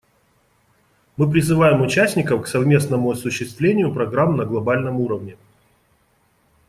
Мы 1.15 1.29
призываем 1.29 1.79
участников 1.83 2.41
к 2.41 2.47
совместному 2.47 3.11
осуществлению 3.11 3.93
программ 3.93 4.35
на 4.35 4.45
глобальном 4.45 4.99
уровне. 4.99 5.37